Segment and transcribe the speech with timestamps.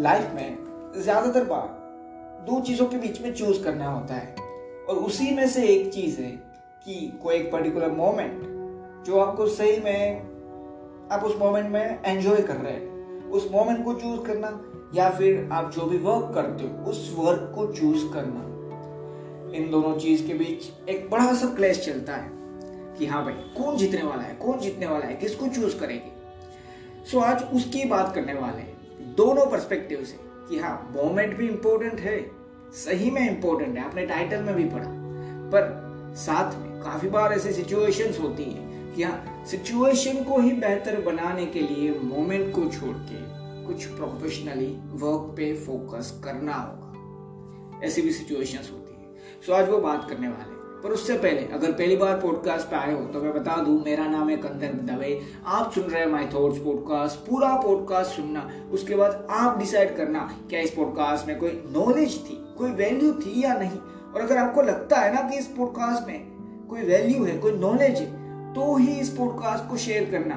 [0.00, 0.56] Life में
[0.96, 1.68] ज़्यादातर बार
[2.46, 4.34] दो चीज़ों के बीच में चूज़ करना होता है।
[4.88, 6.30] और उसी में से एक चीज़ है
[6.84, 8.42] कि कोई एक पर्टिकुलर मोमेंट
[9.06, 10.22] जो आपको सही में,
[11.12, 14.60] आप उस मोमेंट में एंजॉय कर रहे हैं। उस मोमेंट को चूज़ करना
[14.94, 18.44] या फिर आप जो भी वर्क करते हो, उस वर्क को चूज़ करना।
[19.56, 22.30] इन दोनों चीज़ के बीच एक बड़ा सा क्लेश चलता है
[22.98, 26.12] कि हाँ भाई, कौन जीतने वाला है, कौन जीतने वाला है, किसको चूज़ करेगी?
[27.10, 28.77] सो आज उसकी बात करने वाले हैं।
[29.18, 30.18] दोनों परस्पेक्टिव से
[30.48, 32.30] कि हाँ मोमेंट भी इंपॉर्टेंट है,
[32.74, 34.90] सही में इंपॉर्टेंट है, आपने टाइटल में भी पढ़ा।
[35.52, 41.00] पर साथ में काफ़ी बार ऐसे सिचुएशंस होती है कि हाँ सिचुएशन को ही बेहतर
[41.00, 43.26] बनाने के लिए मोमेंट को छोड़ के
[43.66, 49.78] कुछ प्रोफेशनली वर्क पे फोकस करना होगा। ऐसी भी सिचुएशंस होती है। सो आज वो
[49.78, 53.32] बात करने वाले पर उससे पहले, अगर पहली बार पॉडकास्ट पे आए हो तो मैं
[53.34, 57.54] बता दूँ, मेरा नाम है कंदर दवे। आप सुन रहे हैं माई थॉट्स पॉडकास्ट पूरा
[57.56, 62.70] पॉडकास्ट सुनना, उसके बाद आप डिसाइड करना, क्या इस पॉडकास्ट में कोई नॉलेज थी, कोई
[62.72, 63.78] वैल्यू थी या नहीं?
[64.08, 67.98] और अगर आपको लगता है ना कि इस पॉडकास्ट में कोई वैल्यू है, कोई नॉलेज
[67.98, 68.16] है
[68.54, 70.34] तो ही इस पॉडकास्ट को शेयर करना।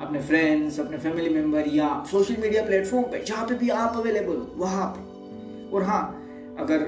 [0.00, 4.36] अपने फ्रेंड्स अपने फैमिली मेंबर या सोशल मीडिया प्लेटफॉर्म पे, जहाँ पे भी आप अवेलेबल
[4.36, 6.02] हो, वहाँ पे। और हाँ
[6.58, 6.86] अगर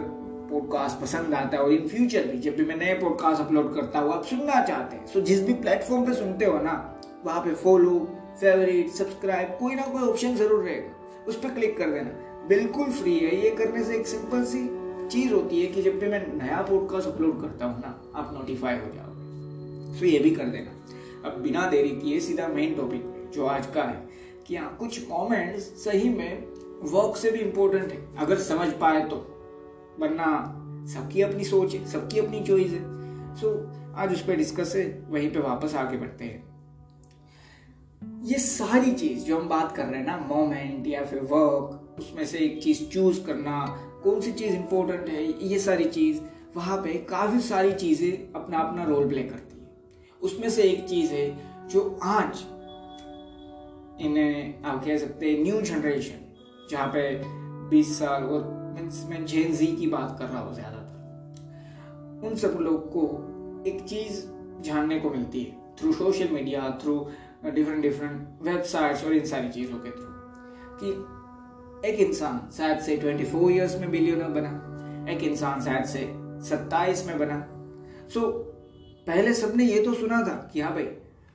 [0.54, 3.98] पॉडकास्ट पसंद आता है और इन फ्यूचर भी, जब भी मैं नए पॉडकास्ट अपलोड करता
[3.98, 7.54] हूँ, आप सुनना चाहते हैं। सो जिस भी प्लेटफॉर्म पे सुनते हो ना, वहाँ पे
[7.54, 8.08] फॉलो
[8.40, 13.18] फेवरेट सब्सक्राइब कोई ना कोई ऑप्शन ज़रूर रहेगा। उस पर क्लिक कर देना। बिल्कुल फ्री
[13.18, 14.68] है। ये करने से एक सिंपल सी
[15.08, 18.74] चीज़ होती है कि जब भी मैं नया पॉडकास्ट अपलोड करता हूँ ना, आप नोटिफाई
[18.74, 20.70] हो जाओगे। सो ये भी कर देना।
[21.28, 24.08] अब बिना देरी किए सीधा मेन टॉपिक जो आज का है,
[24.46, 26.44] कि हाँ कुछ कमेंट्स सही में
[26.82, 29.33] वर्क से भी इम्पोर्टेंट है। अगर समझ पाए तो।
[30.00, 30.26] वरना
[30.94, 32.82] सबकी अपनी सोच है सबकी अपनी चॉइस है।
[33.36, 36.42] सो so, आज उस पर डिस्कस है वहीं पे वापस आगे बढ़ते हैं।
[38.24, 42.26] ये सारी चीज़ जो हम बात कर रहे हैं ना मोमेंट या फिर वर्क उसमें
[42.26, 43.66] से एक चीज़ चूज़ करना
[44.04, 46.20] कौन सी चीज़ इंपॉर्टेंट है ये सारी चीज़
[46.56, 49.70] वहाँ पे काफ़ी सारी चीज़ें अपना अपना रोल प्ले करती है।
[50.22, 52.44] उसमें से एक चीज़ है जो आज
[54.00, 56.20] इन्हें आप कह सकते हैं न्यू जनरेशन
[56.70, 57.22] जहाँ पे
[57.70, 62.88] 20 साल और मैं जेन जी की बात कर रहा हूँ ज़्यादातर। उन सब लोग
[62.92, 63.02] को
[63.70, 64.26] एक चीज़
[64.62, 67.10] जानने को मिलती है through social media through
[67.44, 70.06] different different websites और इन सारी चीज़ों के थ्रू
[70.82, 76.00] कि एक इंसान शायद से 24 इयर्स में बिलियनर बना एक इंसान शायद से
[76.50, 77.46] 27 में बना।
[78.14, 78.26] सो so,
[79.06, 80.84] पहले सबने ये तो सुना था कि हाँ भाई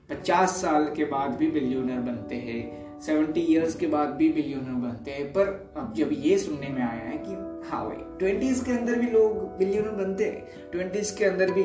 [0.09, 5.12] पचास साल के बाद भी बिलियनर बनते हैं सेवेंटी ईयर्स के बाद भी बिलियनर बनते
[5.12, 7.34] हैं। पर अब जब ये सुनने में आया है कि
[7.70, 11.62] हाँ भाई ट्वेंटीज के अंदर भी लोग बिलियनर बनते हैं। ट्वेंटीज के अंदर भी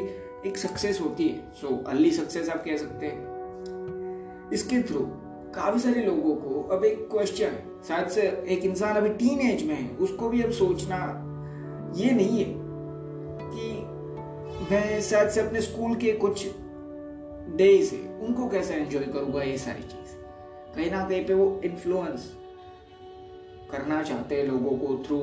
[0.49, 5.01] एक सक्सेस होती है। सो अर्ली सक्सेस आप कह सकते हैं। इसके थ्रू
[5.55, 7.57] काफ़ी सारे लोगों को अब एक क्वेश्चन
[7.89, 10.97] शायद से एक इंसान अभी टीन एज में है, उसको भी अब सोचना
[11.97, 12.53] ये नहीं है
[13.51, 13.67] कि
[14.71, 16.47] मैं शायद से अपने स्कूल के कुछ
[17.57, 20.04] डेज़ है, उनको कैसे एंजॉय करूँगा ये सारी चीज़?
[20.77, 22.33] कहीं ना कहीं पे वो इन्फ्लुएंस
[23.71, 25.19] करना चाहते हैं लोगों को थ्रू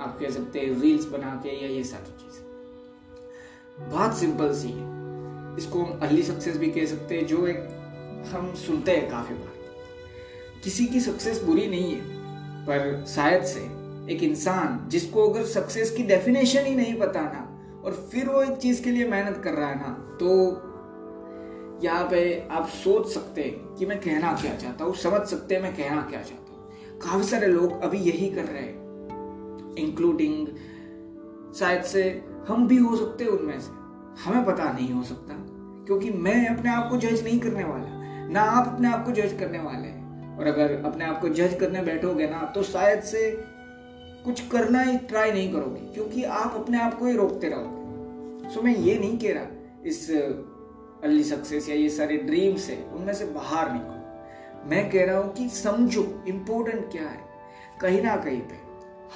[0.00, 2.40] आप कह सकते हैं रील्स बना के या ये सारी चीज़।
[3.90, 5.00] बहुत सिंपल सी है।
[5.56, 7.58] इसको हम अर्ली सक्सेस भी कह सकते हैं, जो एक
[8.32, 9.58] हम सुनते हैं काफ़ी बार।
[10.64, 12.00] किसी की सक्सेस बुरी नहीं है,
[12.66, 13.60] पर शायद से
[14.14, 17.46] एक इंसान जिसको अगर सक्सेस की डेफिनेशन ही नहीं पता ना
[17.84, 20.28] और फिर वो एक चीज़ के लिए मेहनत कर रहा है ना तो
[21.82, 25.62] यहाँ पे आप सोच सकते हैं कि मैं कहना क्या चाहता हूँ, समझ सकते हैं
[25.62, 30.46] मैं कहना क्या चाहता हूँ। काफ़ी सारे लोग अभी यही कर रहे हैं इंक्लूडिंग
[31.54, 32.02] शायद से
[32.48, 33.78] हम भी हो सकते हैं उनमें से।
[34.22, 35.34] हमें पता नहीं हो सकता,
[35.86, 37.84] क्योंकि मैं अपने आप को जज नहीं करने वाला,
[38.28, 41.56] ना आप अपने आप को जज करने वाले हैं। और अगर अपने आप को जज
[41.60, 43.30] करने बैठोगे ना तो शायद से
[44.24, 48.62] कुछ करना ही ट्राई नहीं करोगे, क्योंकि आप अपने आप को ही रोकते रहोगे। सो
[48.62, 49.46] मैं ये नहीं कह रहा,
[49.84, 50.06] इस
[51.04, 55.32] अर्ली सक्सेस या ये सारे ड्रीम्स है, उनमें से बाहर निकलो। मैं कह रहा हूँ
[55.34, 57.20] कि समझो इंपॉर्टेंट क्या है?
[57.80, 58.58] कहीं ना कहीं पे,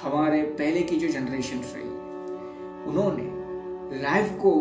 [0.01, 1.89] हमारे पहले की जो जनरेशन रही,
[2.89, 4.53] उन्होंने लाइफ को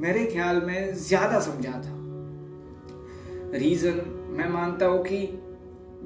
[0.00, 1.98] मेरे ख्याल में ज़्यादा समझा था।
[3.58, 4.00] रीजन
[4.30, 5.26] मैं मानता हूँ कि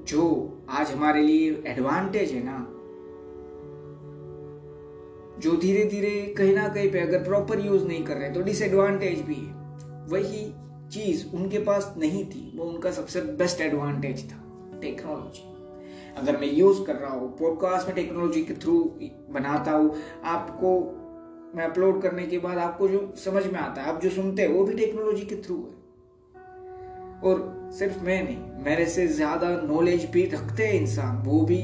[0.08, 0.22] जो
[0.70, 2.63] आज हमारे लिए एडवांटेज है ना
[5.38, 9.20] जो धीरे धीरे कहीं ना कहीं पे अगर प्रॉपर यूज़ नहीं कर रहे तो डिसएडवांटेज
[9.20, 10.44] भी है। वही
[10.92, 15.52] चीज़ उनके पास नहीं थी, वो उनका सबसे बेस्ट एडवांटेज था टेक्नोलॉजी
[16.18, 18.78] अगर मैं यूज़ कर रहा हूँ पॉडकास्ट में टेक्नोलॉजी के थ्रू
[19.30, 19.94] बनाता हूँ,
[20.24, 20.76] आपको
[21.56, 24.48] मैं अपलोड करने के बाद आपको जो समझ में आता है, आप जो सुनते हैं,
[24.48, 25.82] वो भी टेक्नोलॉजी के थ्रू है।
[27.22, 31.60] और सिर्फ़ मैं नहीं, मेरे से ज़्यादा नॉलेज भी रखते हैं इंसान, वो भी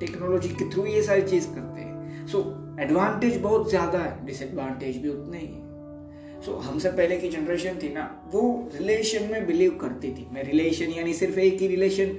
[0.00, 2.42] टेक्नोलॉजी के थ्रू ये सारी चीज़ करते हैं। सो
[2.80, 5.64] एडवांटेज बहुत ज़्यादा है डिसएडवांटेज भी उतने ही है।
[6.42, 8.02] सो so, हमसे पहले की जनरेशन थी ना
[8.32, 8.42] वो
[8.74, 12.12] रिलेशन में बिलीव करती थी। मैं रिलेशन यानी सिर्फ़ एक ही रिलेशन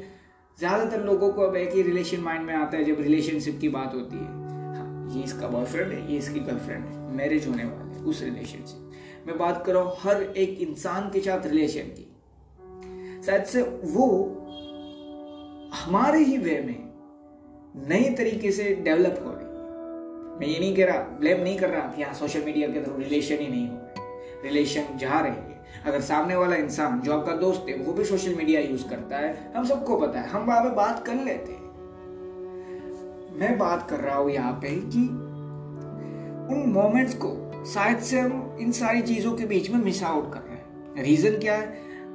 [0.59, 3.93] ज़्यादातर लोगों को अब एक ही रिलेशन माइंड में आता है जब रिलेशनशिप की बात
[3.95, 4.25] होती है।
[4.75, 9.37] हाँ ये इसका बॉयफ्रेंड है ये इसकी गर्लफ्रेंड है मैरिज होने वाले उस रिलेशनशिप मैं
[9.37, 12.05] बात कर रहा हूँ हर एक इंसान के साथ रिलेशन की।
[13.25, 14.07] शायद से वो
[15.75, 16.77] हमारे ही वे में
[17.89, 19.46] नए तरीके से डेवलप हो रही है
[20.39, 22.97] मैं ये नहीं कह रहा ब्लेम नहीं कर रहा कि हाँ सोशल मीडिया के थ्रू
[22.97, 25.55] रिलेशन ही नहीं हो रहे रिलेशन जा रहे हैं
[25.85, 29.53] अगर सामने वाला इंसान, जो आपका दोस्त है, वो भी सोशल मीडिया यूज़ करता है,
[29.55, 31.65] हम सबको पता है, हम वहाँ पे बात कर लेते हैं।
[33.39, 35.01] मैं बात कर रहा हूँ यहाँ पे कि
[36.53, 40.39] उन मोमेंट्स को शायद से हम इन सारी चीज़ों के बीच में मिस आउट कर
[40.39, 41.67] रहे हैं। रीजन क्या है?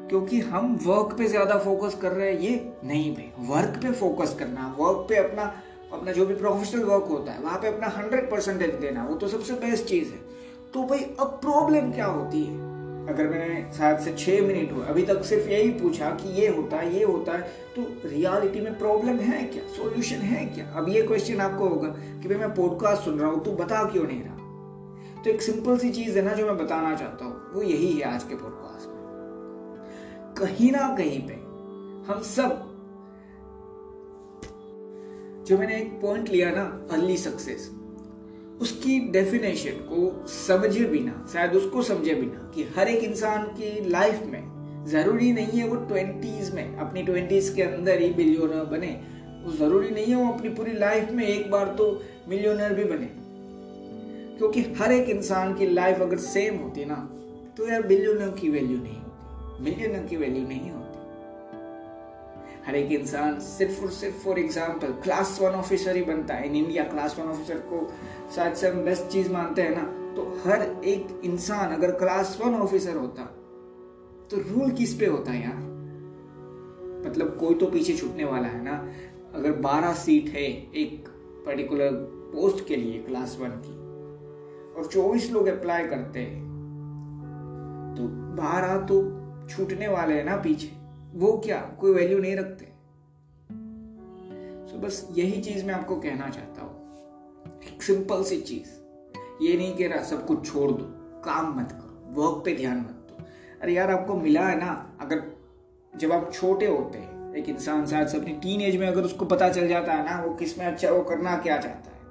[0.09, 4.37] क्योंकि हम वर्क पे ज़्यादा फोकस कर रहे हैं, ये नहीं भाई। वर्क पे फोकस
[4.39, 5.53] करना वर्क पे अपना
[5.93, 9.29] अपना जो भी प्रोफेशनल वर्क होता है, वहाँ पे अपना हंड्रेड परसेंटेज देना, वो तो
[9.29, 10.19] सबसे बेस्ट चीज़ है।
[10.75, 12.73] तो भाई, अब प्रॉब्लम क्या होती है?
[13.09, 16.77] अगर मैंने शायद से छह मिनट हुआ, अभी तक सिर्फ़ यही पूछा कि ये होता
[16.77, 17.43] है, ये होता है
[17.77, 19.63] तो रियलिटी में प्रॉब्लम है क्या?
[19.63, 20.73] सॉल्यूशन है क्या?
[20.75, 24.05] अब ये क्वेश्चन आपको होगा कि भाई, मैं पॉडकास्ट सुन रहा हूँ, तू बता क्यों
[24.05, 24.37] नहीं रहा?
[25.23, 28.15] तो एक सिंपल सी चीज़ है ना, जो मैं बताना चाहता हूँ, वो यही है
[28.15, 29.03] आज के पॉडकास्ट में।
[30.39, 31.35] कहीं ना कहीं पे
[32.13, 32.72] हम सब
[35.47, 36.63] जो मैंने एक पॉइंट लिया ना
[36.93, 37.71] अर्ली सक्सेस
[38.61, 44.23] उसकी डेफिनेशन को समझे बिना, शायद उसको समझे बिना कि हर एक इंसान की लाइफ
[44.27, 48.91] में ज़रूरी नहीं है वो ट्वेंटीज में, अपनी ट्वेंटीज के अंदर ही बिलियोनर बने।
[49.45, 51.91] वो ज़रूरी नहीं है वो अपनी पूरी लाइफ में एक बार तो
[52.29, 53.09] मिलियोनर भी बने।
[54.39, 56.97] क्योंकि हर एक इंसान की लाइफ अगर सेम होती ना
[57.57, 60.82] तो यार बिलियोनर की वैल्यू नहीं होती। मिलियनर की वैल्यू नहीं होती।
[62.67, 66.57] हर एक इंसान सिर्फ़ और सिर्फ़ for example class one officer ही बनता है। In
[66.57, 67.89] India class one officer को
[68.35, 69.83] शायद से हम बेस्ट चीज़ मानते हैं ना
[70.15, 73.23] तो हर एक इंसान अगर क्लास वन ऑफिसर होता
[74.31, 75.57] तो रूल किस पे होता है यार?
[77.07, 78.77] मतलब कोई तो पीछे छूटने वाला है ना।
[79.35, 80.43] अगर 12 सीट है
[80.77, 81.09] एक
[81.47, 81.93] पर्टिकुलर
[82.33, 83.75] पोस्ट के लिए क्लास वन की,
[84.73, 86.41] और 24 लोग अप्लाई करते हैं
[87.97, 88.07] तो
[88.37, 89.01] 12 तो
[89.49, 90.71] छूटने वाले हैं ना पीछे।
[91.15, 91.77] वो क्या?
[91.81, 92.65] कोई वैल्यू नहीं रखते।
[94.73, 96.83] तो बस यही चीज़ मैं आपको कहना चाहता हूँ।
[97.75, 98.83] एक सिंपल सी चीज़।
[99.45, 100.85] ये नहीं कह रहा सब कुछ छोड़ दो।
[101.25, 103.25] काम मत करो। वर्क पे ध्यान मत दो।
[103.63, 104.99] अरे यार, आपको मिला है ना?
[105.01, 105.23] अगर
[105.97, 109.25] जब आप छोटे होते हैं, एक इंसान शायद से अपनी टीन एज में अगर उसको
[109.25, 112.03] पता चल जाता है ना, वो किसमें अच्छा वो करना क्या चाहता है।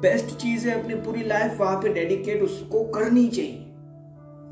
[0.00, 3.64] बेस्ट चीज़ है अपनी पूरी लाइफ वहाँ पे डेडिकेट उसको करनी चाहिए।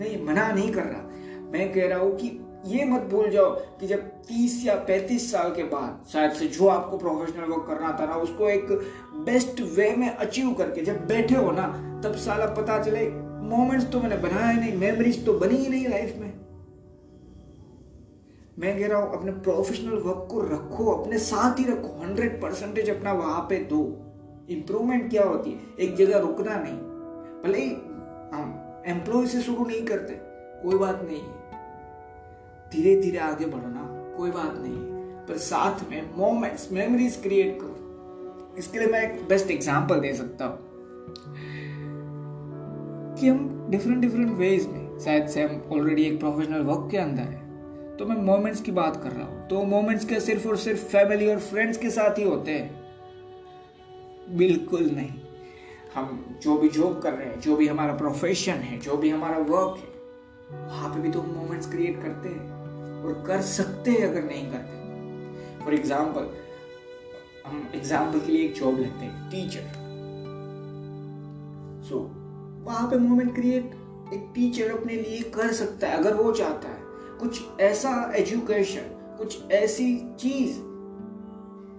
[0.01, 1.03] नहीं, मना नहीं कर रहा।
[1.41, 3.51] मैं कह रहा हूँ कि ये मत भूल जाओ
[3.81, 7.97] कि जब 30 या 35 साल के बाद शायद से जो आपको प्रोफेशनल वर्क करना
[8.01, 8.67] था ना उसको एक
[9.25, 11.67] बेस्ट वे में अचीव करके जब बैठे हो ना,
[12.05, 13.09] तब साला पता चले
[13.49, 16.33] मोमेंट्स तो मैंने बनाया नहीं मेमोरीज तो बनी ही नहीं लाइफ में।
[18.59, 22.91] मैं कह रहा हूँ, अपने प्रोफेशनल वर्क को रखो, अपने साथ ही रखो हंड्रेड परसेंटेज
[22.91, 23.83] अपना वहाँ पे दो।
[24.51, 25.61] इंप्रूवमेंट क्या होती है?
[25.81, 26.77] एक जगह रुकना नहीं।
[27.43, 27.71] भले ही
[28.35, 30.15] हम एम्प्लॉय से शुरू नहीं करते,
[30.63, 31.42] कोई बात नहीं। है
[32.73, 34.93] धीरे धीरे आगे बढ़ना कोई बात नहीं।
[35.27, 40.45] पर साथ में मोमेंट्स मेमोरीज क्रिएट करो। इसके लिए मैं एक बेस्ट एग्जांपल दे सकता
[40.45, 40.59] हूँ।
[43.17, 47.23] कि हम डिफरेंट डिफरेंट वेज में, शायद से हम ऑलरेडी एक प्रोफेशनल वर्क के अंदर
[47.23, 47.43] है।
[47.97, 51.29] तो मैं मोमेंट्स की बात कर रहा हूँ। तो मोमेंट्स के सिर्फ़ और सिर्फ़ फैमिली
[51.29, 52.83] और फ्रेंड्स के साथ ही होते हैं?
[54.37, 55.11] बिल्कुल नहीं।
[55.95, 59.39] हम जो भी जॉब कर रहे हैं, जो भी हमारा प्रोफेशन है, जो भी हमारा
[59.39, 59.93] वर्क है,
[60.67, 62.52] वहाँ पे भी तो हम मोमेंट्स क्रिएट करते हैं।
[63.03, 66.31] और कर सकते हैं अगर नहीं करते फॉर एग्ज़ाम्पल
[67.47, 69.71] हम एग्ज़ाम्पल के लिए एक जॉब लेते हैं टीचर
[71.89, 72.03] सो so,
[72.67, 73.65] वहाँ पे मोमेंट क्रिएट
[74.15, 76.81] एक टीचर अपने लिए कर सकता है अगर वो चाहता है।
[77.21, 79.87] कुछ ऐसा एजुकेशन कुछ ऐसी
[80.21, 80.61] चीज़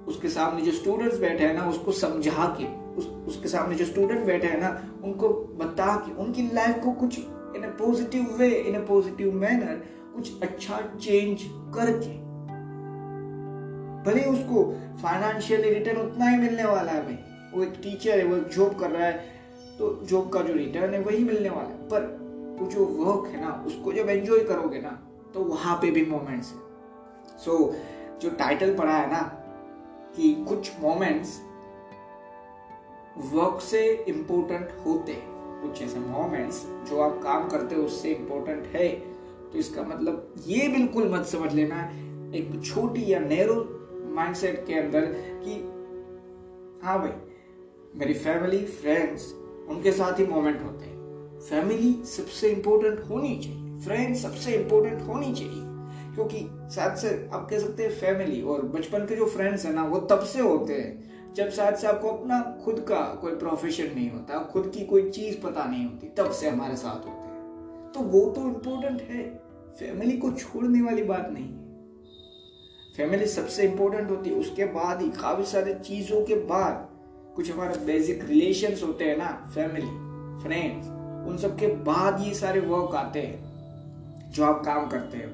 [0.07, 2.65] उसके सामने जो स्टूडेंट्स बैठे हैं ना उसको समझा के
[2.97, 4.69] उस, उसके सामने जो स्टूडेंट बैठे हैं ना
[5.03, 9.81] उनको बता के उनकी लाइफ को कुछ in a positive way in a positive manner
[10.15, 11.43] कुछ अच्छा चेंज
[11.75, 12.21] करके।
[14.03, 14.63] भले उसको
[15.01, 17.17] फाइनेंशियली रिटर्न उतना ही मिलने वाला है भाई।
[17.53, 19.31] वो एक टीचर है वो एक जॉब कर रहा है
[19.77, 22.01] तो जॉब का जो रिटर्न है वही मिलने वाला है। पर
[22.59, 24.89] वो जो वर्क है ना उसको जब एंजॉय करोगे ना
[25.33, 29.21] तो वहाँ पे भी मोमेंट्स है। सो so, जो टाइटल पढ़ा है ना
[30.15, 31.39] कि कुछ मोमेंट्स
[33.33, 38.65] वर्क से इंपॉर्टेंट होते हैं। कुछ ऐसे मोमेंट्स जो आप काम करते हो उससे इंपॉर्टेंट
[38.75, 38.87] है।
[39.53, 41.81] तो इसका मतलब ये बिल्कुल मत समझ लेना,
[42.35, 43.55] एक छोटी या नैरो
[44.15, 45.05] माइंडसेट के अंदर
[45.43, 45.53] कि
[46.85, 47.11] हाँ भाई,
[47.95, 49.33] मेरी फैमिली फ्रेंड्स
[49.69, 55.33] उनके साथ ही मोमेंट होते हैं। फैमिली सबसे इंपॉर्टेंट होनी चाहिए फ्रेंड्स सबसे इंपॉर्टेंट होनी
[55.33, 55.61] चाहिए।
[56.15, 56.39] क्योंकि
[56.75, 59.99] शायद से आप कह सकते हैं फैमिली और बचपन के जो फ्रेंड्स है ना, वो
[59.99, 64.39] तब से होते हैं जब शायद से आपको अपना खुद का कोई प्रोफेशन नहीं होता,
[64.43, 67.22] खुद की कोई चीज़ पता नहीं होती, तब से हमारे साथ होते
[67.93, 69.23] तो वो तो इम्पोर्टेंट है।
[69.79, 71.51] फैमिली को छोड़ने वाली बात नहीं
[72.95, 76.87] फैमिली सबसे इंपॉर्टेंट होती है। उसके बाद ही काफ़ी सारे चीज़ों के बाद
[77.35, 79.87] कुछ हमारे बेसिक रिलेशंस होते हैं ना फैमिली
[80.43, 80.87] फ्रेंड्स
[81.29, 85.31] उन सब के बाद ये सारे वर्क आते हैं, जो आप काम करते हो।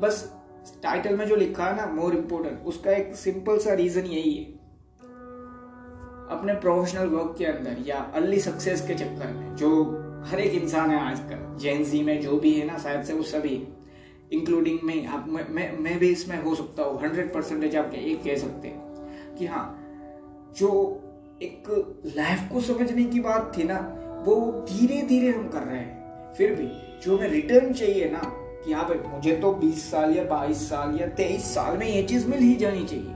[0.00, 0.32] बस
[0.82, 4.44] टाइटल में जो लिखा है ना मोर इम्पोर्टेंट उसका एक सिंपल सा रीजन यही है।
[6.30, 9.70] अपने प्रोफेशनल वर्क के अंदर या अर्ली सक्सेस के चक्कर में, जो
[10.24, 13.68] हर एक इंसान है आजकल जेंजी में जो भी है ना शायद से वो सभी
[14.32, 18.36] इंक्लूडिंग में आप मैं, मैं भी इसमें हो सकता हूँ हंड्रेड परसेंटेज आप एक कह
[18.36, 19.66] सकते हैं कि हाँ
[20.58, 20.70] जो
[21.42, 21.68] एक
[22.06, 23.78] लाइफ को समझने की बात थी ना
[24.26, 26.68] वो धीरे धीरे हम कर रहे हैं। फिर भी
[27.04, 28.22] जो हमें रिटर्न चाहिए ना
[28.64, 32.02] कि हाँ भाई मुझे तो 20 साल या 22 साल या 23 साल में ये
[32.02, 33.14] चीज़ मिल ही जानी चाहिए।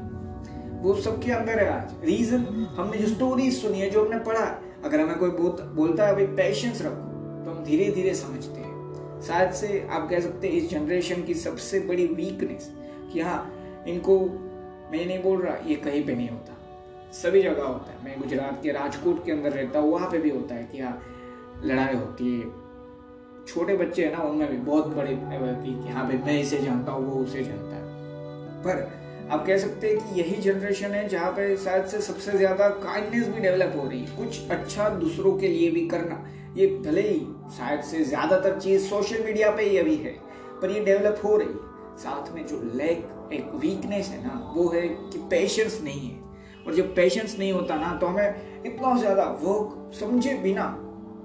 [0.83, 2.45] वो सबके अंदर है आज। रीजन
[2.79, 4.45] हमने जो स्टोरीज सुनी है जो हमने पढ़ा
[4.89, 7.07] अगर हमें कोई बोलता है भाई पेशेंस रखो।
[7.45, 11.35] तो हम धीरे धीरे समझते हैं। शायद से आप कह सकते हैं, इस जनरेशन की
[11.35, 12.71] सबसे बड़ी वीकनेस
[13.13, 14.19] कि हाँ इनको
[14.93, 16.55] मैं नहीं बोल रहा, ये कहीं पे नहीं होता।
[17.13, 20.31] सभी जगह होता है। मैं गुजरात के राजकोट के अंदर रहता हूँ, वहाँ पे भी
[20.31, 21.01] होता है कि हाँ
[21.65, 26.41] लड़ाई होती है। छोटे बच्चे हैं ना, उनमें भी बहुत बड़े कि हाँ भाई मैं
[26.41, 27.83] इसे जानता हूँ, वो उसे जानता है।
[28.63, 28.98] पर
[29.31, 33.27] आप कह सकते हैं कि यही जनरेशन है जहाँ पे शायद से सबसे ज़्यादा काइंडनेस
[33.29, 36.25] भी डेवलप हो रही है। कुछ अच्छा दूसरों के लिए भी करना।
[36.57, 37.19] ये भले ही
[37.57, 40.13] शायद से ज़्यादातर चीज़ सोशल मीडिया पे ही अभी है,
[40.63, 44.69] पर ये डेवलप हो रही है। साथ में जो लैक एक वीकनेस है ना, वो
[44.69, 49.25] है कि पेशेंस नहीं है। और जब पेशेंस नहीं होता ना तो हमें इतना ज़्यादा
[49.43, 50.65] वर्क समझे बिना,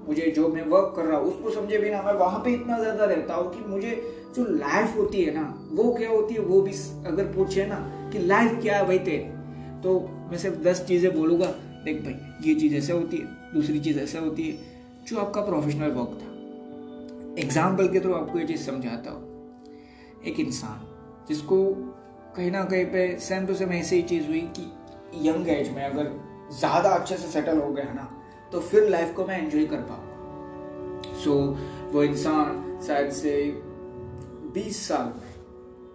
[0.08, 3.04] मुझे जो मैं वर्क कर रहा हूँ, उसको समझे बिना मैं वहाँ पे इतना ज़्यादा
[3.04, 3.90] रहता हूँ कि मुझे
[4.36, 6.72] जो लाइफ होती है ना वो क्या होती है वो भी
[7.06, 7.76] अगर पूछे ना
[8.12, 9.32] कि लाइफ क्या है भाई तेरे
[9.82, 9.98] तो
[10.30, 11.46] मैं सिर्फ़ दस चीज़ें बोलूँगा
[11.84, 14.72] देख भाई ये चीज़ ऐसे होती है दूसरी चीज़ ऐसे होती है
[15.08, 16.30] जो आपका प्रोफेशनल वर्क था।
[17.42, 20.86] एग्ज़ाम्पल के थ्रू आपको ये चीज़ समझाता हूँ। एक इंसान
[21.28, 21.64] जिसको
[22.36, 25.82] कहीं ना कहीं पे सेम टू सेम ऐसी ही चीज़ हुई कि यंग एज में
[25.84, 26.10] अगर
[26.58, 28.08] ज़्यादा अच्छे से सेटल हो गया ना
[28.52, 33.32] तो फिर लाइफ को मैं एंजॉय कर पाऊँगा। सो so, वो इंसान शायद से
[34.54, 35.12] 20 साल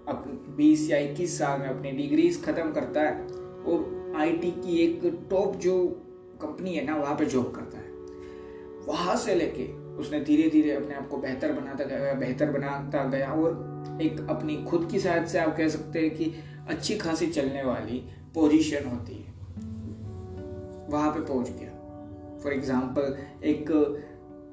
[0.08, 3.28] अपने 20 या 21 साल में अपनी डिग्रीज खत्म करता है
[3.64, 5.76] और आईटी की एक टॉप जो
[6.42, 7.88] कंपनी है ना, वहाँ पे जॉब करता है।
[8.88, 13.32] वहाँ से लेके उसने धीरे धीरे अपने आप को बेहतर बनाता गया, बेहतर बनाता गया
[13.32, 16.34] और एक अपनी खुद की शायद से आप कह सकते हैं कि
[16.70, 19.34] अच्छी खासी चलने वाली पोजीशन होती है।
[20.90, 23.70] वहाँ पे पहुँच गया। फॉर एग्ज़ाम्पल एक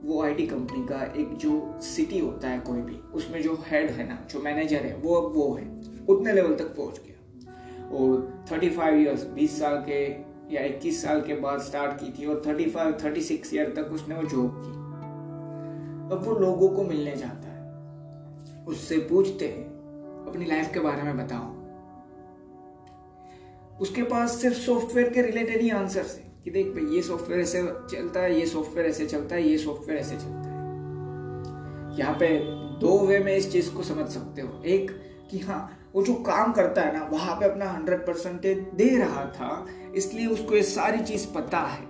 [0.07, 4.09] वो आईटी कंपनी का एक जो सिटी होता है कोई भी, उसमें जो हेड है
[4.09, 7.17] ना, जो मैनेजर है, वो अब वो है, उतने लेवल तक पहुँच गया।
[7.91, 10.09] और 35 इयर्स 20 साल के
[10.55, 14.23] या 21 साल के बाद स्टार्ट की थी और 35 36 ईयर तक उसने वो
[14.23, 14.87] जॉब की।
[16.15, 17.67] अब वो लोगों को मिलने जाता है।
[18.65, 19.65] उससे पूछते हैं,
[20.29, 21.67] अपनी लाइफ के बारे में बताओ।
[23.81, 27.63] उसके पास सिर्फ़ सॉफ्टवेयर के रिलेटेड ही आंसर है। कि देख भाई, ये सॉफ्टवेयर ऐसे
[27.63, 30.57] चलता है, ये सॉफ्टवेयर ऐसे चलता है, ये सॉफ्टवेयर ऐसे चलता है।
[31.99, 32.29] यहाँ पे
[32.81, 34.91] दो वे में इस चीज़ को समझ सकते हो। एक,
[35.31, 39.25] कि हाँ वो जो काम करता है ना, वहाँ पे अपना हंड्रेड परसेंटेज दे रहा
[39.25, 41.87] था, इसलिए उसको ये सारी चीज़ पता है।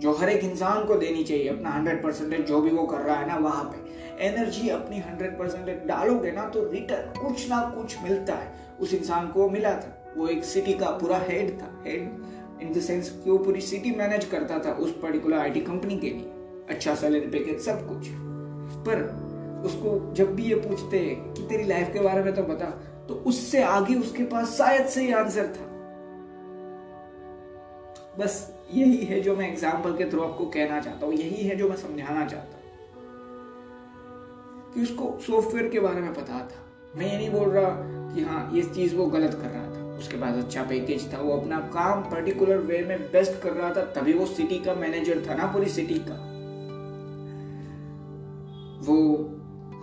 [0.00, 3.16] जो हर एक इंसान को देनी चाहिए, अपना हंड्रेड परसेंटेज जो भी वो कर रहा
[3.16, 3.86] है ना, वहाँ पे।
[4.26, 9.28] एनर्जी अपनी हंड्रेड परसेंटेज डालोगे ना तो रिटर्न कुछ ना कुछ मिलता है। उस इंसान
[9.28, 13.30] को मिला था। वो एक सिटी का पूरा हेड था हेड इन द सेंस कि
[13.30, 16.32] वो पूरी सिटी मैनेज करता था उस पर्टिकुलर आईटी कंपनी के लिए?
[16.68, 18.08] अच्छा सैलरी पैकेज सब कुछ।
[18.86, 19.02] पर
[19.66, 22.70] उसको जब भी ये पूछते हैं कि तेरी लाइफ के बारे में तो बता
[23.08, 25.66] तो उससे आगे उसके पास शायद से आंसर था।
[28.18, 28.34] बस
[28.74, 31.76] यही है जो मैं एग्ज़ाम्पल के थ्रू आपको कहना चाहता हूँ, यही है जो मैं
[31.76, 32.64] समझाना चाहता हूँ।
[34.74, 36.64] कि उसको सॉफ्टवेयर के बारे में पता था।
[36.96, 37.70] मैं ये नहीं बोल रहा
[38.14, 39.65] कि हाँ ये चीज़ वो गलत कर रहा
[39.98, 43.84] उसके पास अच्छा पैकेज था। वो अपना काम पर्टिकुलर वे में बेस्ट कर रहा था,
[43.92, 46.14] तभी वो सिटी का मैनेजर था ना, पूरी सिटी का।
[48.86, 48.96] वो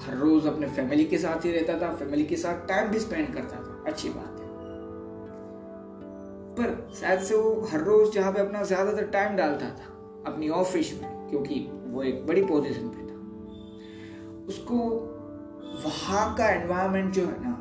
[0.01, 3.33] हर रोज अपने फैमिली के साथ ही रहता था फैमिली के साथ टाइम भी स्पेंड
[3.33, 4.51] करता था। अच्छी बात है।
[6.57, 9.87] पर शायद से वो हर रोज जहाँ पे अपना ज़्यादातर टाइम डालता था,
[10.27, 14.77] अपनी ऑफ़िस में, क्योंकि वो एक बड़ी पोजीशन पे था। उसको
[15.85, 17.51] वहाँ का एनवायरमेंट जो है ना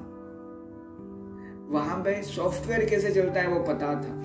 [1.72, 4.20] वहाँ पे सॉफ्टवेयर कैसे चलता है वो पता था।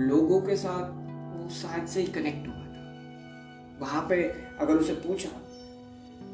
[0.00, 0.90] लोगों के साथ
[1.36, 4.22] वो शायद से ही कनेक्ट हुआ था। वहाँ पे
[4.60, 5.28] अगर उसे पूछा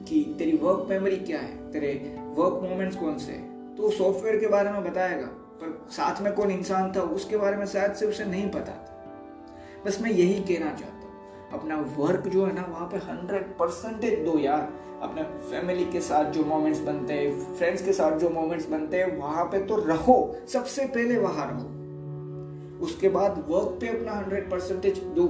[0.08, 3.32] कि तेरी वर्क मेमोरी क्या है, तेरे वर्क मोमेंट्स कौन से
[3.76, 5.26] तो सॉफ्टवेयर के बारे में बताएगा।
[5.62, 9.82] पर साथ में कौन इंसान था, उसके बारे में शायद से उसे नहीं पता था।
[9.86, 11.11] बस मैं यही कहना चाहता हूँ।
[11.52, 16.30] अपना वर्क जो है ना, वहाँ पे हंड्रेड परसेंटेज दो यार, अपने फैमिली के साथ
[16.30, 20.36] जो मोमेंट्स बनते हैं फ्रेंड्स के साथ जो मोमेंट्स बनते हैं, वहाँ पे तो रहो,
[20.48, 25.26] सबसे पहले वहाँ रहो। उसके बाद वर्क पे अपना हंड्रेड परसेंटेज दो।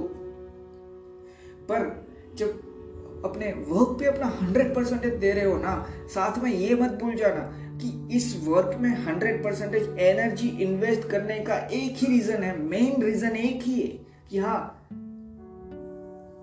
[1.69, 6.75] पर जब अपने वर्क पे अपना हंड्रेड परसेंटेज दे रहे हो ना, साथ में ये
[6.75, 12.07] मत भूल जाना कि इस वर्क में हंड्रेड परसेंटेज एनर्जी इन्वेस्ट करने का एक ही
[12.07, 13.87] रीजन है मेन रीजन एक ही है
[14.29, 14.82] कि हाँ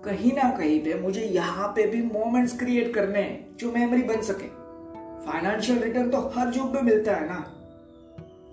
[0.05, 4.21] कहीं ना कहीं पे मुझे यहाँ पे भी मोमेंट्स क्रिएट करने हैं जो मेमोरी बन
[4.21, 4.47] सके।
[5.25, 7.39] फाइनेंशियल रिटर्न तो हर जॉब में मिलता है ना।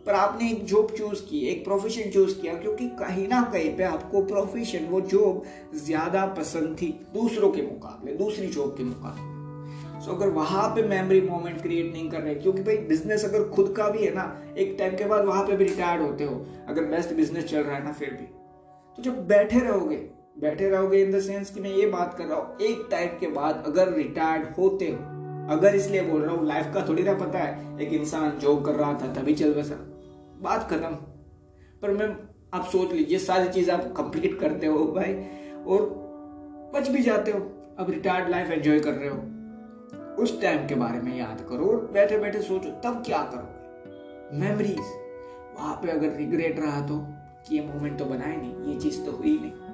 [0.06, 3.84] पर आपने एक जॉब चूज़ की, एक प्रोफेशन चूज़ किया, क्योंकि कहीं ना कहीं पे
[3.84, 5.42] आपको प्रोफेशन वो जॉब
[5.76, 11.20] ज़्यादा पसंद थी दूसरों के मुकाबले, दूसरी जॉब के मुकाबले। सो अगर वहाँ पे मेमोरी
[11.20, 14.24] मोमेंट क्रिएट नहीं कर रहे, क्योंकि भाई बिज़नेस अगर खुद का भी है ना,
[14.58, 17.76] एक टाइम के बाद वहाँ पे भी रिटायर्ड होते हो, अगर बेस्ट बिज़नेस चल रहा
[17.76, 18.26] है ना, फिर भी।
[18.98, 19.96] तो जब बैठे रहोगे
[20.38, 23.26] बैठे रहोगे इन द सेंस कि मैं ये बात कर रहा हूँ, एक टाइम के
[23.26, 24.96] बाद अगर रिटायर्ड होते हो,
[25.50, 28.72] अगर इसलिए बोल रहा हूँ लाइफ का थोड़ी ना पता है, एक इंसान जॉब कर
[28.72, 29.74] रहा था, तभी चल बसा।
[30.42, 30.94] बात खत्म।
[31.82, 32.08] पर मैं,
[32.54, 35.14] आप सोच लीजिए, सारी चीज़ आप कंप्लीट करते हो भाई,
[35.66, 35.82] और
[36.74, 37.38] बच भी जाते हो।
[37.78, 41.90] अब रिटायर्ड लाइफ एंजॉय कर रहे हो। उस टाइम के बारे में याद करो और
[41.92, 44.38] बैठे बैठे सोचो, तब क्या करोगे?
[44.38, 44.78] मेमोरीज
[45.58, 46.98] वहाँ पे अगर रिग्रेट रहा तो
[47.48, 49.67] कि ये मोमेंट तो बनाए नहीं, ये चीज़ तो हुई नहीं।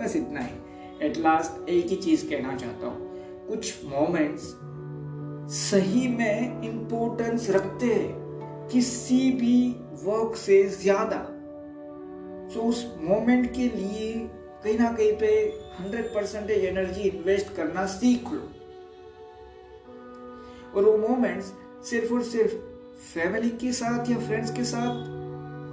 [0.00, 4.42] बस इतना ही। एट लास्ट एक ही चीज़ कहना चाहता हूँ। कुछ मोमेंट्स
[5.54, 9.68] सही में इंपॉर्टेंस रखते हैं। किसी भी
[10.04, 11.24] वर्क से ज़्यादा।
[12.54, 14.12] सो उस मोमेंट के लिए
[14.64, 15.26] कहीं ना कहीं पे
[15.80, 18.48] हंड्रेड परसेंटेज एनर्जी इन्वेस्ट करना सीख लो।
[20.74, 21.52] और वो मोमेंट्स
[21.90, 22.54] सिर्फ़ और सिर्फ़
[23.04, 25.17] फैमिली के साथ या फ्रेंड्स के साथ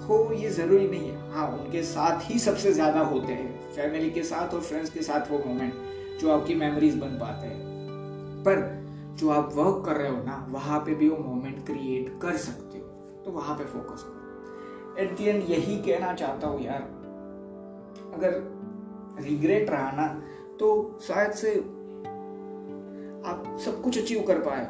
[0.07, 4.23] हो ये ज़रूरी नहीं है। हाँ उनके साथ ही सबसे ज़्यादा होते हैं। फैमिली के
[4.23, 7.63] साथ और फ्रेंड्स के साथ वो मोमेंट जो आपकी मेमोरीज बन पाते हैं।
[8.43, 8.61] पर
[9.19, 12.77] जो आप वर्क कर रहे हो ना, वहाँ पे भी वो मोमेंट क्रिएट कर सकते
[12.77, 16.81] हो। तो वहाँ पे फोकस करो। एट दी एंड यही कहना चाहता हूँ यार,
[18.13, 20.07] अगर रिग्रेट रहा ना
[20.59, 21.55] तो शायद से
[23.25, 24.65] आप सब कुछ अचीव कर पाए।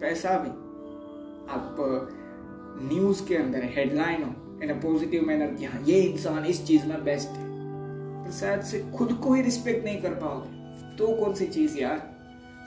[0.00, 0.50] पैसा भी।
[1.50, 1.76] आप
[2.82, 4.30] न्यूज़ के अंदर हेडलाइन हो
[4.62, 7.50] इन अ पॉजिटिव मैनर कि हाँ ये इंसान इस चीज़ में बेस्ट है।
[8.24, 10.60] तो शायद से खुद को ही रिस्पेक्ट नहीं कर पाओगे।
[10.96, 12.10] तो कौन सी चीज़ यार?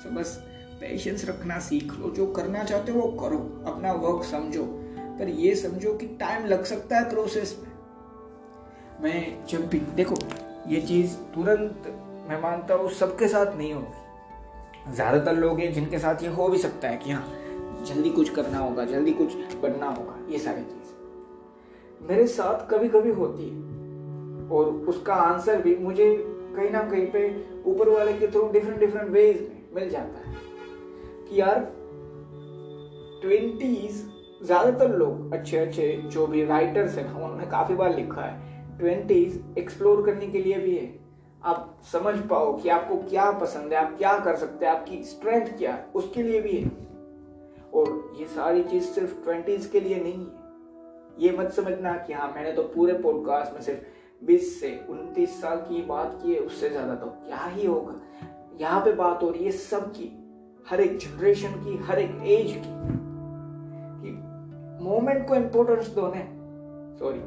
[0.03, 0.43] सो बस
[0.81, 4.63] पेशेंस रखना सीख लो। जो करना चाहते हो वो करो। अपना वर्क समझो।
[5.19, 7.71] पर ये समझो कि टाइम लग सकता है प्रोसेस में।
[9.01, 10.15] मैं जब भी देखो,
[10.67, 11.83] ये चीज़ तुरंत
[12.29, 16.57] मैं मानता हूँ सबके साथ नहीं होगी। ज़्यादातर लोग हैं जिनके साथ ये हो भी
[16.57, 17.27] सकता है कि हाँ
[17.87, 20.82] जल्दी कुछ करना होगा, जल्दी कुछ बनना होगा, ये सारी चीज़।
[22.09, 26.15] मेरे साथ कभी कभी होती है। और उसका आंसर भी मुझे
[26.55, 27.27] कहीं ना कहीं पे
[27.65, 30.35] ऊपर वाले के थ्रू डिफरेंट डिफरेंट वेज में मिल जाता है।
[31.29, 31.59] कि यार
[33.21, 34.03] ट्वेंटीज
[34.43, 40.05] ज़्यादातर लोग अच्छे अच्छे जो भी राइटर्स हैं, उन्होंने काफ़ी बार लिखा है ट्वेंटीज एक्सप्लोर
[40.05, 40.91] करने के लिए भी है।
[41.43, 45.57] आप समझ पाओ कि आपको क्या पसंद है, आप क्या कर सकते हैं, आपकी स्ट्रेंथ
[45.57, 46.71] क्या है, उसके लिए भी है।
[47.73, 50.42] और ये सारी चीज़ सिर्फ़ ट्वेंटीज के लिए नहीं है।
[51.19, 55.57] ये मत समझना कि हाँ मैंने तो पूरे पॉडकास्ट में सिर्फ़ 20 से 29 साल
[55.57, 57.93] की बात की है, उससे ज़्यादा तो क्या ही होगा?
[58.61, 60.09] यहाँ पे बात हो रही है सबकी
[60.69, 62.73] हर एक जनरेशन की, हर एक एज की,
[64.01, 64.11] कि
[64.83, 66.27] मोमेंट को इम्पोर्टेंस दो ने
[66.99, 67.19] सॉरी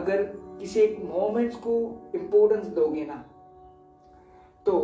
[0.00, 0.22] अगर
[0.60, 3.24] किसी एक मोमेंट्स को इम्पोर्टेंस दोगे ना
[4.66, 4.80] तो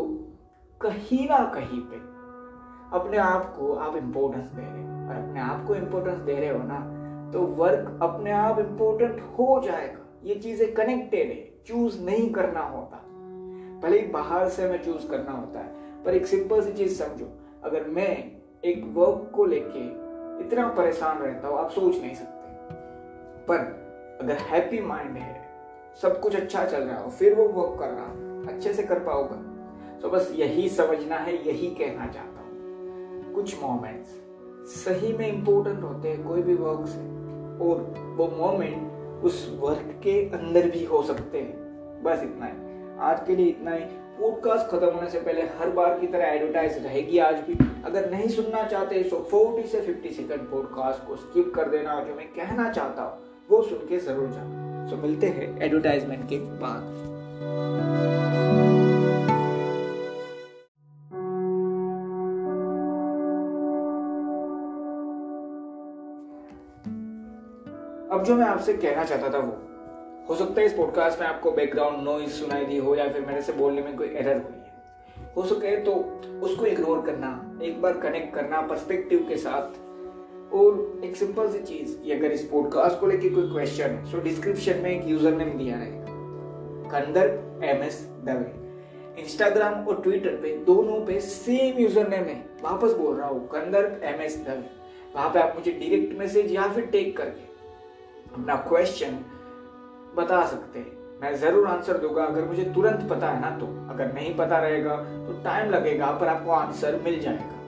[0.81, 1.97] कहीं ना कहीं पे
[2.99, 6.49] अपने आप को आप इंपॉर्टेंस दे रहे हो। और अपने आप को इंपॉर्टेंस दे रहे
[6.49, 7.00] हो ना
[7.33, 12.97] तो वर्क अपने आप इंपॉर्टेंट हो जाएगा। ये चीज़ें कनेक्टेड है। चूज़ नहीं करना होता।
[13.81, 17.29] भले ही बाहर से हमें चूज़ करना होता है, पर एक सिंपल सी चीज़ समझो।
[17.65, 18.33] अगर मैं
[18.65, 19.85] एक वर्क को लेके
[20.47, 22.75] इतना परेशान रहता हूँ, आप सोच नहीं सकते।
[23.47, 23.57] पर
[24.21, 25.43] अगर हैप्पी माइंड है,
[26.03, 29.37] सब कुछ अच्छा चल रहा हो, फिर वो वर्क कर रहा अच्छे से कर पाओगा।
[30.03, 34.09] तो बस यही समझना है, यही कहना चाहता हूँ। कुछ मोमेंट्स
[34.67, 37.10] सही में इंपॉर्टेंट होते हैं, कोई भी वर्क से
[37.61, 42.53] और वो मोमेंट उस वर्क के अंदर भी हो सकते हैं। बस इतना ही।
[43.01, 43.85] आज के लिए इतना ही।
[44.21, 48.29] पॉडकास्ट खत्म होने से पहले हर बार की तरह एडवर्टाइज रहेगी आज भी। अगर नहीं
[48.29, 52.71] सुनना चाहते तो 40 से 50 सेकंड पॉडकास्ट को स्किप कर देना। जो मैं कहना
[52.73, 53.19] चाहता हूँ,
[53.51, 58.20] वो सुन के ज़रूर जाना। सो मिलते हैं एडवर्टाइजमेंट के बाद।
[68.21, 69.53] अब जो मैं आपसे कहना चाहता था वो,
[70.29, 73.43] हो सकता है इस पॉडकास्ट में आपको बैकग्राउंड नॉइज़ सुनाई दी हो या फिर मेरे
[73.43, 75.93] से बोलने में कोई एरर हुई है। हो सके तो
[76.43, 77.31] उसको इग्नोर करना,
[77.63, 82.45] एक बार कनेक्ट करना पर्सपेक्टिव के साथ। और एक सिंपल सी चीज़ कि अगर इस
[82.45, 87.27] पॉडकास्ट को लेके कोई क्वेश्चन है सो डिस्क्रिप्शन में एक यूज़र नेम दिया रहेगा Kandarp
[87.65, 89.23] M S Dave.
[89.23, 94.01] Instagram और ट्विटर पे दोनों पे सेम यूज़र नेम है। वापस बोल रहा हूँ, कंदर
[94.05, 94.71] एम एस दवे।
[95.15, 97.49] वहाँ पे आप मुझे डायरेक्ट मैसेज या फिर टेक करके
[98.33, 99.19] अपना क्वेश्चन
[100.17, 104.13] बता सकते। हैं मैं ज़रूर आंसर दूँगा अगर मुझे तुरंत पता है ना तो। अगर
[104.15, 107.59] नहीं पता रहेगा तो टाइम लगेगा पर आपको आंसर मिल जाएगा।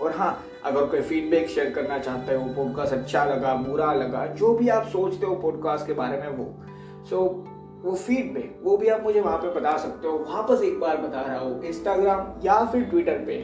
[0.00, 0.32] और हाँ
[0.64, 4.86] अगर कोई फीडबैक शेयर करना चाहते हो पॉडकास्ट अच्छा लगा बुरा लगा जो भी आप
[4.88, 6.52] सोचते हो पॉडकास्ट के बारे में वो।
[7.10, 7.50] सो so,
[7.84, 11.20] वो फीडबैक वो भी आप मुझे वहाँ पे बता सकते हो वापस एक बार बता
[11.20, 13.34] रहा हूँ इंस्टाग्राम या फिर ट्विटर पे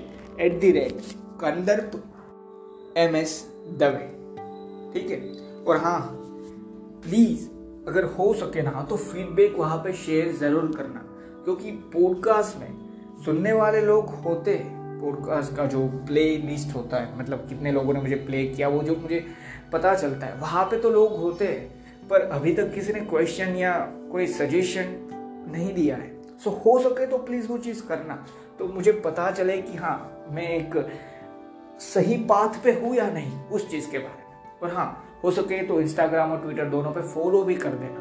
[0.40, 1.00] at the rate
[1.40, 2.02] Kandarp
[2.96, 3.40] M S
[3.78, 4.12] Dave
[4.92, 5.20] ठीक है?
[5.64, 5.98] और हाँ
[7.06, 7.48] प्लीज़
[7.88, 11.00] अगर हो सके ना तो फीडबैक वहाँ पे शेयर ज़रूर करना।
[11.44, 12.78] क्योंकि पॉडकास्ट में
[13.24, 17.94] सुनने वाले लोग होते हैं। पॉडकास्ट का जो प्ले लिस्ट होता है मतलब कितने लोगों
[17.94, 19.26] ने मुझे प्ले किया, वो जो मुझे
[19.72, 23.56] पता चलता है, वहाँ पे तो लोग होते हैं। पर अभी तक किसी ने क्वेश्चन
[23.56, 23.72] या
[24.12, 24.84] कोई सजेशन
[25.52, 28.26] नहीं दिया है। सो हो सके तो प्लीज़ वो चीज़ करना।
[28.58, 30.88] तो मुझे पता चले कि हाँ मैं एक
[31.80, 35.62] सही पाथ पे हूँ या नहीं, उस चीज़ के बारे में। और हाँ हो सके
[35.62, 38.00] तो इंस्टाग्राम और ट्विटर दोनों पे फॉलो भी कर देना।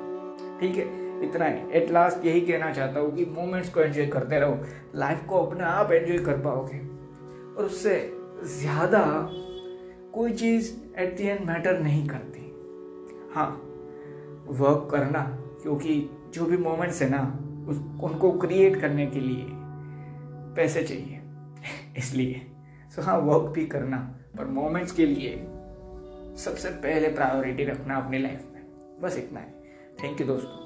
[0.60, 1.06] ठीक है?
[1.24, 4.60] इतना ही। एट लास्ट यही कहना चाहता हूँ कि मोमेंट्स को एंजॉय करते रहो।
[4.96, 6.78] लाइफ को अपने आप एंजॉय कर पाओगे।
[7.58, 9.30] और उससे ज़्यादा
[10.14, 12.40] कोई चीज़ एट दी एंड मैटर नहीं करती।
[13.34, 13.62] हाँ
[14.48, 15.20] वर्क करना,
[15.62, 19.46] क्योंकि जो भी मोमेंट्स है ना, उस, उनको क्रिएट करने के लिए
[20.56, 21.22] पैसे चाहिए।
[21.98, 22.42] इसलिए।
[22.96, 23.98] सो हाँ वर्क भी करना,
[24.38, 25.48] पर मोमेंट्स के लिए
[26.38, 28.62] सबसे पहले प्रायोरिटी रखना अपनी लाइफ में।
[29.02, 29.54] बस इतना है।
[30.04, 30.65] थैंक यू दोस्तों।